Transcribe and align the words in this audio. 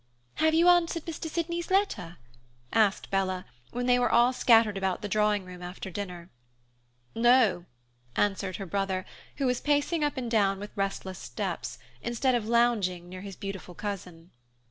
"Have 0.37 0.55
you 0.55 0.67
answered 0.67 1.05
Mr. 1.05 1.29
Sydney's 1.29 1.69
letter?" 1.69 2.17
asked 2.73 3.11
Bella, 3.11 3.45
when 3.69 3.85
they 3.85 3.99
were 3.99 4.09
all 4.11 4.33
scattered 4.33 4.75
about 4.75 5.03
the 5.03 5.07
drawing 5.07 5.45
room 5.45 5.61
after 5.61 5.91
dinner. 5.91 6.31
"No," 7.13 7.65
answered 8.15 8.55
her 8.55 8.65
brother, 8.65 9.05
who 9.35 9.45
was 9.45 9.61
pacing 9.61 10.03
up 10.03 10.17
and 10.17 10.31
down 10.31 10.57
with 10.59 10.71
restless 10.75 11.19
steps, 11.19 11.77
instead 12.01 12.33
of 12.33 12.47
lounging 12.47 13.09
near 13.09 13.21
his 13.21 13.35
beautiful 13.35 13.75
cousin. 13.75 14.31